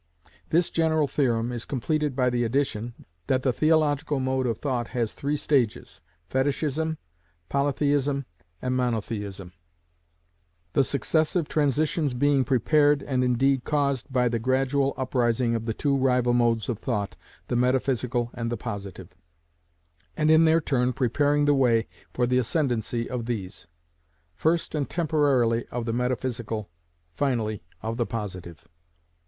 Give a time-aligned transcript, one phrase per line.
[0.49, 5.13] This general theorem is completed by the addition, that the theological mode of thought has
[5.13, 6.97] three stages, Fetichism,
[7.49, 8.25] Polytheism,
[8.63, 9.53] and Monotheism:
[10.73, 15.95] the successive transitions being prepared, and indeed caused, by the gradual uprising of the two
[15.95, 17.15] rival modes of thought,
[17.47, 19.09] the metaphysical and the positive,
[20.17, 23.67] and in their turn preparing the way for the ascendancy of these;
[24.33, 26.71] first and temporarily of the metaphysical,
[27.13, 28.67] finally of the positive.